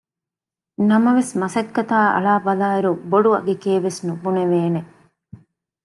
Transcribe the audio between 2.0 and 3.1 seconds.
އަޅާބަލާއިރު